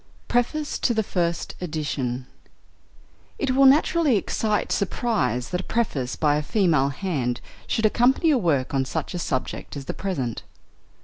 PREFACE 0.27 0.79
TO 0.79 0.95
THE 0.95 1.03
FIRST 1.03 1.53
EDITION 1.61 2.25
It 3.37 3.51
will 3.53 3.67
naturally 3.67 4.17
excite 4.17 4.71
surprise 4.71 5.51
that 5.51 5.61
a 5.61 5.63
preface 5.63 6.15
by 6.15 6.37
a 6.37 6.41
female 6.41 6.89
hand 6.89 7.39
should 7.67 7.85
accompany 7.85 8.31
a 8.31 8.37
work 8.39 8.73
on 8.73 8.83
such 8.83 9.13
a 9.13 9.19
subject 9.19 9.77
as 9.77 9.85
the 9.85 9.93
present. 9.93 10.41